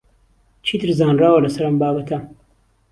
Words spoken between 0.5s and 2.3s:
چیتر زانراوە لەسەر ئەم بابەتە؟